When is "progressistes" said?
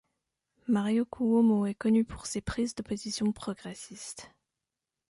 3.31-4.31